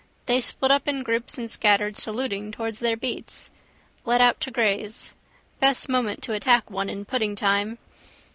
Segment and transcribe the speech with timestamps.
[0.25, 3.51] They split up in groups and scattered, saluting, towards their beats.
[4.03, 5.13] Let out to graze.
[5.59, 7.77] Best moment to attack one in pudding time.